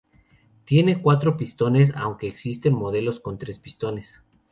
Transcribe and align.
Tiene 0.65 0.99
cuatro 0.99 1.37
pistones, 1.37 1.91
aunque 1.95 2.27
existen 2.27 2.73
modelos 2.73 3.19
con 3.19 3.37
tres 3.37 3.59
pistones. 3.59 4.19